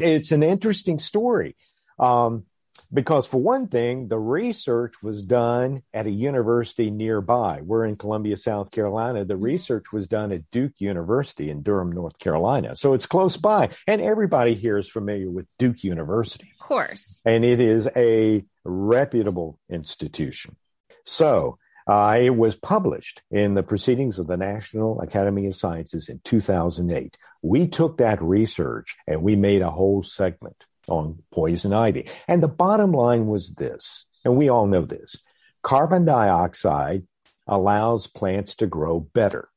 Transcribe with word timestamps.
it's 0.00 0.32
an 0.32 0.42
interesting 0.42 0.98
story. 0.98 1.56
Um, 1.98 2.44
because 2.92 3.26
for 3.26 3.38
one 3.38 3.66
thing, 3.66 4.08
the 4.08 4.18
research 4.18 5.02
was 5.02 5.22
done 5.22 5.82
at 5.92 6.06
a 6.06 6.10
university 6.10 6.90
nearby. 6.90 7.60
We're 7.62 7.84
in 7.84 7.96
Columbia, 7.96 8.36
South 8.36 8.70
Carolina. 8.70 9.24
The 9.24 9.36
research 9.36 9.92
was 9.92 10.06
done 10.06 10.30
at 10.30 10.50
Duke 10.50 10.80
University 10.80 11.50
in 11.50 11.62
Durham, 11.62 11.90
North 11.90 12.18
Carolina. 12.18 12.76
So 12.76 12.92
it's 12.92 13.06
close 13.06 13.36
by. 13.36 13.70
And 13.86 14.00
everybody 14.00 14.54
here 14.54 14.78
is 14.78 14.88
familiar 14.88 15.30
with 15.30 15.46
Duke 15.58 15.82
University. 15.82 16.52
Of 16.60 16.66
course. 16.66 17.20
And 17.24 17.44
it 17.44 17.60
is 17.60 17.88
a 17.96 18.44
reputable 18.64 19.58
institution. 19.68 20.56
So 21.04 21.58
uh, 21.86 22.18
it 22.20 22.36
was 22.36 22.56
published 22.56 23.22
in 23.30 23.54
the 23.54 23.62
Proceedings 23.62 24.18
of 24.18 24.26
the 24.26 24.36
National 24.36 25.00
Academy 25.00 25.46
of 25.46 25.54
Sciences 25.54 26.08
in 26.08 26.20
2008. 26.24 27.16
We 27.42 27.68
took 27.68 27.98
that 27.98 28.20
research 28.20 28.96
and 29.06 29.22
we 29.22 29.36
made 29.36 29.62
a 29.62 29.70
whole 29.70 30.02
segment 30.02 30.66
on 30.88 31.22
poison 31.32 31.72
ivy. 31.72 32.08
And 32.26 32.42
the 32.42 32.48
bottom 32.48 32.92
line 32.92 33.26
was 33.26 33.54
this, 33.54 34.06
and 34.24 34.36
we 34.36 34.48
all 34.48 34.66
know 34.66 34.82
this 34.82 35.16
carbon 35.62 36.04
dioxide 36.04 37.04
allows 37.46 38.06
plants 38.06 38.56
to 38.56 38.66
grow 38.66 39.00
better. 39.00 39.48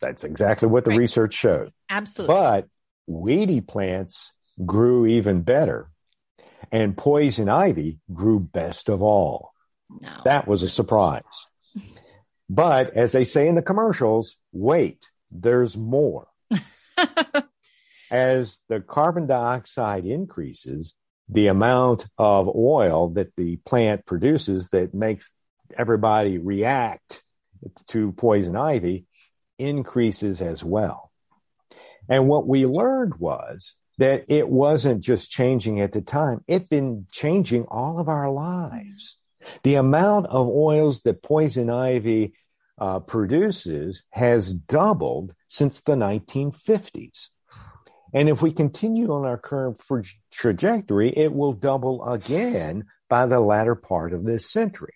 That's 0.00 0.24
exactly 0.24 0.68
what 0.68 0.84
the 0.84 0.90
right. 0.90 0.98
research 0.98 1.34
showed. 1.34 1.72
Absolutely. 1.88 2.34
But 2.34 2.68
weedy 3.06 3.60
plants 3.60 4.32
grew 4.64 5.06
even 5.06 5.42
better, 5.42 5.90
and 6.70 6.96
poison 6.96 7.48
ivy 7.48 7.98
grew 8.12 8.40
best 8.40 8.88
of 8.88 9.02
all. 9.02 9.53
No. 9.90 10.10
That 10.24 10.46
was 10.46 10.62
a 10.62 10.68
surprise. 10.68 11.46
but 12.48 12.94
as 12.94 13.12
they 13.12 13.24
say 13.24 13.48
in 13.48 13.54
the 13.54 13.62
commercials, 13.62 14.36
wait, 14.52 15.10
there's 15.30 15.76
more. 15.76 16.28
as 18.10 18.60
the 18.68 18.80
carbon 18.80 19.26
dioxide 19.26 20.04
increases, 20.04 20.96
the 21.28 21.46
amount 21.46 22.06
of 22.18 22.48
oil 22.54 23.08
that 23.10 23.34
the 23.36 23.56
plant 23.56 24.04
produces 24.04 24.68
that 24.70 24.94
makes 24.94 25.34
everybody 25.76 26.38
react 26.38 27.22
to 27.88 28.12
poison 28.12 28.56
ivy 28.56 29.06
increases 29.58 30.40
as 30.40 30.62
well. 30.62 31.10
And 32.08 32.28
what 32.28 32.46
we 32.46 32.66
learned 32.66 33.14
was 33.16 33.76
that 33.98 34.24
it 34.28 34.48
wasn't 34.48 35.02
just 35.02 35.30
changing 35.30 35.80
at 35.80 35.92
the 35.92 36.02
time, 36.02 36.44
it'd 36.46 36.68
been 36.68 37.06
changing 37.10 37.64
all 37.68 37.98
of 37.98 38.08
our 38.08 38.30
lives. 38.30 39.16
The 39.62 39.76
amount 39.76 40.26
of 40.26 40.48
oils 40.48 41.02
that 41.02 41.22
poison 41.22 41.70
ivy 41.70 42.34
uh, 42.78 43.00
produces 43.00 44.02
has 44.10 44.52
doubled 44.52 45.34
since 45.48 45.80
the 45.80 45.94
1950s. 45.94 47.30
And 48.12 48.28
if 48.28 48.42
we 48.42 48.52
continue 48.52 49.12
on 49.12 49.24
our 49.24 49.38
current 49.38 49.80
trajectory, 50.30 51.10
it 51.16 51.32
will 51.32 51.52
double 51.52 52.04
again 52.04 52.84
by 53.08 53.26
the 53.26 53.40
latter 53.40 53.74
part 53.74 54.12
of 54.12 54.24
this 54.24 54.50
century. 54.50 54.94